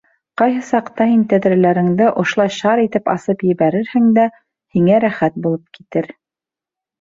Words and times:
Ҡайһы 0.41 0.61
саҡта 0.67 1.05
һин 1.09 1.19
тәҙрәләреңде 1.33 2.07
ошолай 2.23 2.53
шар 2.55 2.81
итеп 2.85 3.11
асып 3.13 3.45
ебәрерһең 3.51 4.09
дә, 4.17 4.25
һиңә 4.79 4.99
рәхәт 5.05 5.39
булып 5.45 5.79
китер... 5.79 6.11